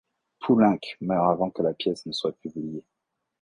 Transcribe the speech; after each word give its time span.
Poulenc 0.39 0.93
meurt 0.99 1.29
avant 1.31 1.51
que 1.51 1.61
la 1.61 1.75
pièce 1.75 2.07
ne 2.07 2.11
soit 2.11 2.31
publiée. 2.31 2.83